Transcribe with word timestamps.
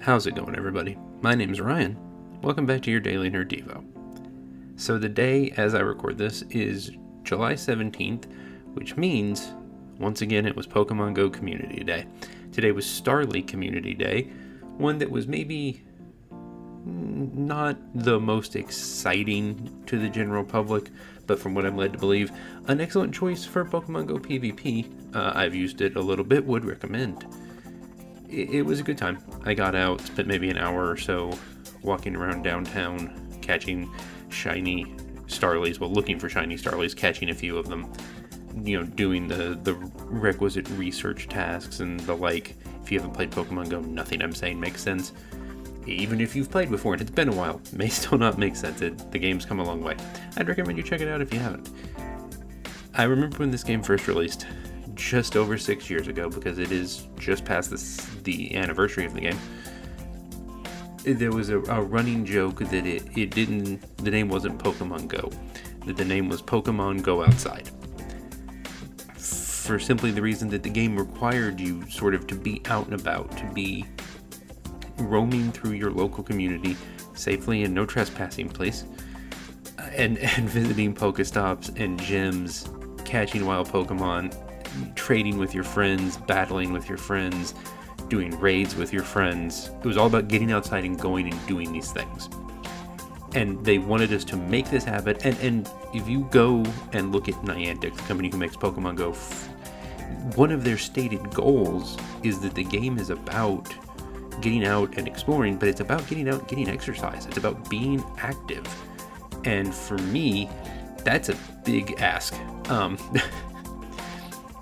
How's 0.00 0.28
it 0.28 0.36
going, 0.36 0.54
everybody? 0.54 0.96
My 1.22 1.34
name's 1.34 1.60
Ryan. 1.60 1.96
Welcome 2.40 2.66
back 2.66 2.82
to 2.82 2.90
your 2.90 3.00
Daily 3.00 3.30
Nerd 3.30 3.48
Devo. 3.48 3.84
So, 4.80 4.96
the 4.96 5.08
day 5.08 5.52
as 5.56 5.74
I 5.74 5.80
record 5.80 6.16
this 6.16 6.42
is 6.50 6.92
July 7.24 7.54
17th, 7.54 8.26
which 8.74 8.96
means, 8.96 9.52
once 9.98 10.22
again, 10.22 10.46
it 10.46 10.54
was 10.54 10.68
Pokemon 10.68 11.14
Go 11.14 11.28
Community 11.28 11.82
Day. 11.82 12.06
Today 12.52 12.70
was 12.70 12.86
Starly 12.86 13.44
Community 13.44 13.92
Day, 13.92 14.30
one 14.76 14.98
that 14.98 15.10
was 15.10 15.26
maybe 15.26 15.82
not 16.84 17.76
the 17.92 18.20
most 18.20 18.54
exciting 18.54 19.82
to 19.86 19.98
the 19.98 20.08
general 20.08 20.44
public, 20.44 20.90
but 21.26 21.40
from 21.40 21.54
what 21.54 21.66
I'm 21.66 21.76
led 21.76 21.92
to 21.94 21.98
believe, 21.98 22.30
an 22.68 22.80
excellent 22.80 23.12
choice 23.12 23.44
for 23.44 23.64
Pokemon 23.64 24.06
Go 24.06 24.18
PvP. 24.18 25.16
Uh, 25.16 25.32
I've 25.34 25.56
used 25.56 25.80
it 25.80 25.96
a 25.96 26.00
little 26.00 26.24
bit, 26.24 26.46
would 26.46 26.64
recommend 26.64 27.26
it, 28.28 28.50
it 28.50 28.62
was 28.62 28.80
a 28.80 28.82
good 28.82 28.98
time. 28.98 29.18
I 29.44 29.54
got 29.54 29.74
out, 29.74 30.00
spent 30.00 30.28
maybe 30.28 30.50
an 30.50 30.58
hour 30.58 30.88
or 30.88 30.96
so 30.96 31.32
walking 31.82 32.16
around 32.16 32.42
downtown, 32.42 33.38
catching 33.40 33.90
shiny 34.28 34.84
starlies, 35.26 35.78
well, 35.78 35.90
looking 35.90 36.18
for 36.18 36.28
shiny 36.28 36.56
starlies, 36.56 36.96
catching 36.96 37.30
a 37.30 37.34
few 37.34 37.56
of 37.56 37.68
them, 37.68 37.90
you 38.62 38.78
know, 38.78 38.84
doing 38.84 39.28
the, 39.28 39.58
the 39.62 39.74
requisite 40.06 40.68
research 40.70 41.28
tasks 41.28 41.80
and 41.80 42.00
the 42.00 42.14
like. 42.14 42.56
If 42.82 42.92
you 42.92 42.98
haven't 42.98 43.14
played 43.14 43.30
Pokemon 43.30 43.68
Go, 43.68 43.80
nothing 43.80 44.22
I'm 44.22 44.34
saying 44.34 44.58
makes 44.58 44.82
sense. 44.82 45.12
Even 45.86 46.20
if 46.20 46.36
you've 46.36 46.50
played 46.50 46.70
before 46.70 46.94
and 46.94 47.02
it's 47.02 47.10
been 47.10 47.28
a 47.28 47.34
while, 47.34 47.60
may 47.72 47.88
still 47.88 48.18
not 48.18 48.38
make 48.38 48.56
sense. 48.56 48.82
It, 48.82 49.10
the 49.10 49.18
game's 49.18 49.44
come 49.44 49.60
a 49.60 49.64
long 49.64 49.82
way. 49.82 49.96
I'd 50.36 50.48
recommend 50.48 50.78
you 50.78 50.84
check 50.84 51.00
it 51.00 51.08
out 51.08 51.20
if 51.20 51.32
you 51.32 51.40
haven't. 51.40 51.70
I 52.94 53.04
remember 53.04 53.38
when 53.38 53.50
this 53.50 53.62
game 53.62 53.82
first 53.82 54.08
released, 54.08 54.46
just 54.98 55.36
over 55.36 55.56
six 55.56 55.88
years 55.88 56.08
ago 56.08 56.28
because 56.28 56.58
it 56.58 56.72
is 56.72 57.06
just 57.18 57.44
past 57.44 57.70
this, 57.70 57.96
the 58.24 58.54
anniversary 58.56 59.06
of 59.06 59.14
the 59.14 59.20
game. 59.20 59.38
There 61.04 61.30
was 61.30 61.48
a, 61.48 61.60
a 61.60 61.80
running 61.80 62.26
joke 62.26 62.58
that 62.58 62.84
it, 62.84 63.04
it 63.16 63.30
didn't, 63.30 63.96
the 63.98 64.10
name 64.10 64.28
wasn't 64.28 64.58
Pokemon 64.58 65.06
Go, 65.08 65.30
that 65.86 65.96
the 65.96 66.04
name 66.04 66.28
was 66.28 66.42
Pokemon 66.42 67.02
Go 67.02 67.22
Outside. 67.22 67.70
For 69.16 69.78
simply 69.78 70.10
the 70.10 70.20
reason 70.20 70.48
that 70.50 70.62
the 70.62 70.70
game 70.70 70.96
required 70.96 71.60
you 71.60 71.88
sort 71.88 72.14
of 72.14 72.26
to 72.26 72.34
be 72.34 72.60
out 72.66 72.86
and 72.86 73.00
about, 73.00 73.34
to 73.38 73.44
be 73.54 73.86
roaming 74.98 75.52
through 75.52 75.72
your 75.72 75.92
local 75.92 76.24
community 76.24 76.76
safely 77.14 77.62
and 77.62 77.72
no 77.72 77.86
trespassing, 77.86 78.48
place, 78.48 78.84
and, 79.94 80.18
and 80.36 80.48
visiting 80.48 80.92
Pokestops 80.92 81.68
and 81.80 82.00
gyms, 82.00 82.66
catching 83.04 83.46
wild 83.46 83.68
Pokemon, 83.68 84.34
trading 84.94 85.38
with 85.38 85.54
your 85.54 85.64
friends, 85.64 86.16
battling 86.16 86.72
with 86.72 86.88
your 86.88 86.98
friends, 86.98 87.54
doing 88.08 88.38
raids 88.38 88.74
with 88.74 88.92
your 88.92 89.02
friends. 89.02 89.70
It 89.80 89.86
was 89.86 89.96
all 89.96 90.06
about 90.06 90.28
getting 90.28 90.52
outside 90.52 90.84
and 90.84 90.98
going 90.98 91.32
and 91.32 91.46
doing 91.46 91.72
these 91.72 91.92
things. 91.92 92.28
And 93.34 93.62
they 93.64 93.78
wanted 93.78 94.12
us 94.12 94.24
to 94.24 94.36
make 94.36 94.70
this 94.70 94.84
habit. 94.84 95.24
And, 95.24 95.38
and 95.40 95.70
if 95.92 96.08
you 96.08 96.26
go 96.30 96.64
and 96.92 97.12
look 97.12 97.28
at 97.28 97.34
Niantic, 97.36 97.94
the 97.94 98.02
company 98.02 98.30
who 98.30 98.38
makes 98.38 98.56
Pokemon 98.56 98.96
Go, 98.96 99.12
one 100.34 100.50
of 100.50 100.64
their 100.64 100.78
stated 100.78 101.30
goals 101.34 101.98
is 102.22 102.40
that 102.40 102.54
the 102.54 102.64
game 102.64 102.98
is 102.98 103.10
about 103.10 103.72
getting 104.40 104.64
out 104.64 104.96
and 104.96 105.06
exploring, 105.06 105.56
but 105.56 105.68
it's 105.68 105.80
about 105.80 106.06
getting 106.08 106.28
out, 106.28 106.48
getting 106.48 106.68
exercise. 106.68 107.26
It's 107.26 107.36
about 107.36 107.68
being 107.68 108.02
active. 108.18 108.66
And 109.44 109.74
for 109.74 109.98
me, 109.98 110.48
that's 111.04 111.28
a 111.28 111.36
big 111.64 112.00
ask. 112.00 112.34
Um, 112.70 112.98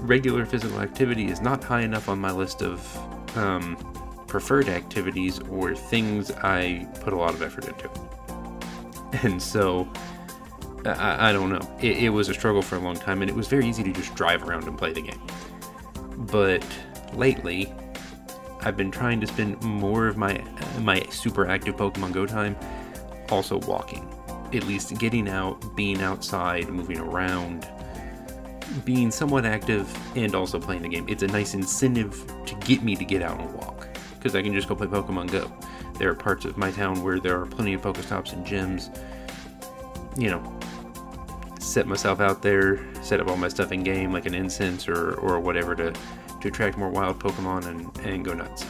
regular 0.00 0.46
physical 0.46 0.80
activity 0.80 1.26
is 1.26 1.40
not 1.40 1.62
high 1.62 1.82
enough 1.82 2.08
on 2.08 2.18
my 2.18 2.30
list 2.30 2.62
of 2.62 3.36
um, 3.36 3.76
preferred 4.26 4.68
activities 4.68 5.38
or 5.50 5.74
things 5.74 6.30
I 6.30 6.86
put 7.00 7.12
a 7.12 7.16
lot 7.16 7.34
of 7.34 7.42
effort 7.42 7.66
into. 7.66 7.90
And 9.22 9.42
so, 9.42 9.88
I, 10.84 11.30
I 11.30 11.32
don't 11.32 11.48
know. 11.48 11.76
It, 11.80 12.04
it, 12.04 12.08
was 12.10 12.28
a 12.28 12.34
struggle 12.34 12.60
for 12.60 12.76
a 12.76 12.78
long 12.78 12.96
time, 12.96 13.22
and 13.22 13.30
it 13.30 13.34
was 13.34 13.48
very 13.48 13.66
easy 13.66 13.82
to 13.82 13.92
just 13.92 14.14
drive 14.14 14.42
around 14.42 14.64
and 14.68 14.76
play 14.76 14.92
the 14.92 15.00
game. 15.00 15.20
But 16.30 16.64
lately, 17.14 17.72
I've 18.60 18.76
been 18.76 18.90
trying 18.90 19.20
to 19.22 19.26
spend 19.26 19.62
more 19.62 20.06
of 20.06 20.16
my 20.16 20.44
my 20.80 21.02
super 21.10 21.46
active 21.46 21.76
Pokemon 21.76 22.12
Go 22.12 22.26
time 22.26 22.56
also 23.30 23.58
walking. 23.60 24.06
At 24.52 24.64
least 24.64 24.96
getting 24.98 25.28
out, 25.28 25.76
being 25.76 26.00
outside, 26.00 26.68
moving 26.68 26.98
around, 26.98 27.68
being 28.84 29.10
somewhat 29.10 29.44
active 29.44 29.88
and 30.16 30.34
also 30.34 30.58
playing 30.58 30.82
the 30.82 30.88
game. 30.88 31.06
It's 31.08 31.22
a 31.22 31.26
nice 31.28 31.54
incentive 31.54 32.24
to 32.46 32.54
get 32.56 32.82
me 32.82 32.96
to 32.96 33.04
get 33.04 33.22
out 33.22 33.40
and 33.40 33.52
walk 33.54 33.88
because 34.18 34.34
I 34.34 34.42
can 34.42 34.52
just 34.52 34.68
go 34.68 34.74
play 34.74 34.86
Pokemon 34.86 35.30
Go. 35.30 35.50
There 35.98 36.10
are 36.10 36.14
parts 36.14 36.44
of 36.44 36.56
my 36.56 36.70
town 36.70 37.02
where 37.02 37.18
there 37.18 37.40
are 37.40 37.46
plenty 37.46 37.74
of 37.74 37.82
Pokestops 37.82 38.32
and 38.32 38.46
gyms. 38.46 38.96
You 40.16 40.30
know, 40.30 40.58
set 41.58 41.86
myself 41.86 42.20
out 42.20 42.42
there, 42.42 42.80
set 43.02 43.20
up 43.20 43.28
all 43.28 43.36
my 43.36 43.48
stuff 43.48 43.72
in 43.72 43.82
game 43.82 44.12
like 44.12 44.26
an 44.26 44.34
incense 44.34 44.88
or, 44.88 45.14
or 45.14 45.40
whatever 45.40 45.74
to, 45.76 45.92
to 46.40 46.48
attract 46.48 46.76
more 46.76 46.90
wild 46.90 47.18
Pokemon 47.18 47.66
and, 47.66 48.06
and 48.06 48.24
go 48.24 48.34
nuts. 48.34 48.64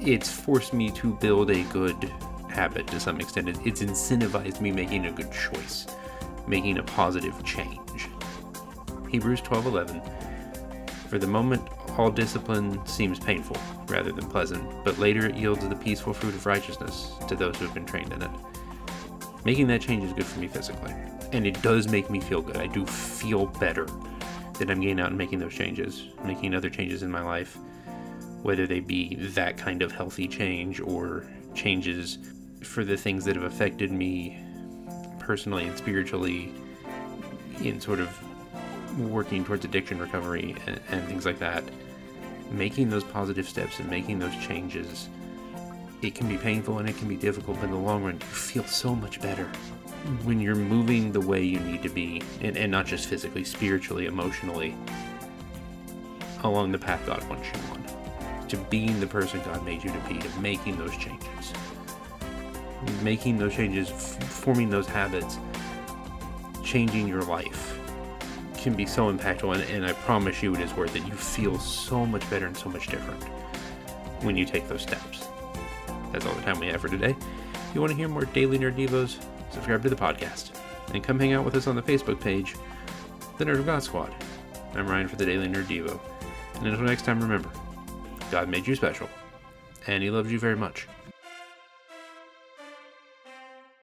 It's 0.00 0.30
forced 0.30 0.72
me 0.72 0.90
to 0.92 1.14
build 1.14 1.50
a 1.50 1.62
good 1.64 2.10
habit 2.50 2.86
to 2.88 3.00
some 3.00 3.20
extent. 3.20 3.48
It's 3.64 3.82
incentivized 3.82 4.60
me 4.60 4.70
making 4.70 5.06
a 5.06 5.12
good 5.12 5.32
choice, 5.32 5.86
making 6.46 6.78
a 6.78 6.82
positive 6.82 7.42
change. 7.44 8.08
Hebrews 9.14 9.42
12:11. 9.42 10.02
For 11.08 11.20
the 11.20 11.26
moment, 11.28 11.62
all 11.96 12.10
discipline 12.10 12.84
seems 12.84 13.20
painful 13.20 13.56
rather 13.86 14.10
than 14.10 14.28
pleasant, 14.28 14.68
but 14.82 14.98
later 14.98 15.26
it 15.26 15.36
yields 15.36 15.68
the 15.68 15.76
peaceful 15.76 16.12
fruit 16.12 16.34
of 16.34 16.46
righteousness 16.46 17.12
to 17.28 17.36
those 17.36 17.56
who 17.56 17.64
have 17.66 17.74
been 17.74 17.86
trained 17.86 18.12
in 18.12 18.22
it. 18.22 18.30
Making 19.44 19.68
that 19.68 19.82
change 19.82 20.02
is 20.02 20.12
good 20.12 20.24
for 20.26 20.40
me 20.40 20.48
physically, 20.48 20.92
and 21.30 21.46
it 21.46 21.62
does 21.62 21.86
make 21.86 22.10
me 22.10 22.18
feel 22.18 22.42
good. 22.42 22.56
I 22.56 22.66
do 22.66 22.84
feel 22.86 23.46
better 23.46 23.86
that 24.58 24.68
I'm 24.68 24.80
getting 24.80 24.98
out 24.98 25.10
and 25.10 25.16
making 25.16 25.38
those 25.38 25.54
changes, 25.54 26.08
making 26.24 26.52
other 26.52 26.68
changes 26.68 27.04
in 27.04 27.10
my 27.12 27.22
life, 27.22 27.56
whether 28.42 28.66
they 28.66 28.80
be 28.80 29.14
that 29.14 29.56
kind 29.56 29.82
of 29.82 29.92
healthy 29.92 30.26
change 30.26 30.80
or 30.80 31.24
changes 31.54 32.18
for 32.64 32.82
the 32.84 32.96
things 32.96 33.24
that 33.26 33.36
have 33.36 33.44
affected 33.44 33.92
me 33.92 34.42
personally 35.20 35.68
and 35.68 35.78
spiritually 35.78 36.52
in 37.62 37.80
sort 37.80 38.00
of 38.00 38.08
working 38.98 39.44
towards 39.44 39.64
addiction 39.64 39.98
recovery 39.98 40.56
and, 40.66 40.80
and 40.90 41.06
things 41.06 41.26
like 41.26 41.38
that, 41.38 41.64
making 42.50 42.90
those 42.90 43.04
positive 43.04 43.48
steps 43.48 43.78
and 43.78 43.88
making 43.90 44.18
those 44.18 44.34
changes, 44.36 45.08
it 46.02 46.14
can 46.14 46.28
be 46.28 46.36
painful 46.36 46.78
and 46.78 46.88
it 46.88 46.96
can 46.96 47.08
be 47.08 47.16
difficult, 47.16 47.58
but 47.58 47.66
in 47.66 47.70
the 47.70 47.76
long 47.76 48.04
run, 48.04 48.14
you 48.14 48.26
feel 48.26 48.64
so 48.64 48.94
much 48.94 49.20
better 49.20 49.46
when 50.24 50.38
you're 50.40 50.54
moving 50.54 51.12
the 51.12 51.20
way 51.20 51.42
you 51.42 51.58
need 51.60 51.82
to 51.82 51.88
be, 51.88 52.22
and, 52.42 52.56
and 52.56 52.70
not 52.70 52.86
just 52.86 53.08
physically, 53.08 53.42
spiritually, 53.42 54.06
emotionally, 54.06 54.76
along 56.42 56.72
the 56.72 56.78
path 56.78 57.04
God 57.06 57.26
wants 57.28 57.48
you 57.48 57.72
on. 57.72 58.48
To 58.48 58.56
being 58.68 59.00
the 59.00 59.06
person 59.06 59.40
God 59.44 59.64
made 59.64 59.82
you 59.82 59.90
to 59.90 59.98
be, 60.00 60.18
to 60.18 60.40
making 60.40 60.76
those 60.76 60.94
changes. 60.98 61.52
Making 63.02 63.38
those 63.38 63.54
changes, 63.54 63.90
f- 63.90 64.22
forming 64.24 64.68
those 64.68 64.86
habits, 64.86 65.38
changing 66.62 67.08
your 67.08 67.22
life 67.22 67.73
can 68.64 68.74
be 68.74 68.86
so 68.86 69.12
impactful, 69.12 69.54
and, 69.54 69.62
and 69.70 69.86
I 69.86 69.92
promise 69.92 70.42
you 70.42 70.54
it 70.54 70.60
is 70.62 70.72
worth 70.74 70.96
it. 70.96 71.06
You 71.06 71.12
feel 71.12 71.58
so 71.58 72.06
much 72.06 72.28
better 72.30 72.46
and 72.46 72.56
so 72.56 72.70
much 72.70 72.88
different 72.88 73.22
when 74.24 74.38
you 74.38 74.46
take 74.46 74.66
those 74.68 74.80
steps. 74.80 75.28
That's 76.10 76.24
all 76.24 76.32
the 76.32 76.40
time 76.42 76.58
we 76.58 76.68
have 76.68 76.80
for 76.80 76.88
today. 76.88 77.14
If 77.52 77.70
you 77.74 77.82
want 77.82 77.90
to 77.90 77.96
hear 77.96 78.08
more 78.08 78.24
daily 78.24 78.58
Nerd 78.58 78.76
Devos, 78.76 79.22
subscribe 79.50 79.82
to 79.82 79.90
the 79.90 79.96
podcast 79.96 80.58
and 80.94 81.04
come 81.04 81.20
hang 81.20 81.34
out 81.34 81.44
with 81.44 81.54
us 81.56 81.66
on 81.66 81.76
the 81.76 81.82
Facebook 81.82 82.18
page, 82.20 82.54
The 83.36 83.44
Nerd 83.44 83.58
of 83.58 83.66
God 83.66 83.82
Squad. 83.82 84.14
I'm 84.74 84.88
Ryan 84.88 85.08
for 85.08 85.16
the 85.16 85.26
Daily 85.26 85.46
Nerd 85.46 85.64
Devo. 85.64 86.00
And 86.54 86.66
until 86.66 86.86
next 86.86 87.04
time, 87.04 87.20
remember, 87.20 87.50
God 88.30 88.48
made 88.48 88.66
you 88.66 88.74
special, 88.74 89.10
and 89.86 90.02
He 90.02 90.08
loves 90.08 90.32
you 90.32 90.38
very 90.38 90.56
much. 90.56 90.88